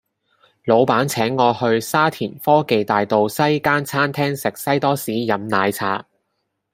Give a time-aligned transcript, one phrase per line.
[0.65, 6.03] 老闆請我去沙田科技大道西間餐廳食西多士飲奶茶